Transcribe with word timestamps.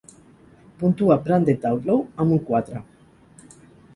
Puntua 0.79 1.17
Branded 1.27 1.67
Outlaw 1.71 2.01
amb 2.25 2.35
un 2.37 2.41
quatre 2.47 2.81